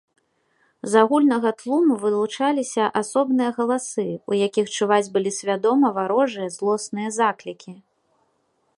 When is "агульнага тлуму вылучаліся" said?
1.03-2.83